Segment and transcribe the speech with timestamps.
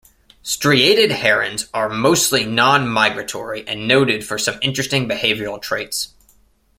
[0.41, 6.15] Striated herons are mostly non-migratory and noted for some interesting behavioral traits.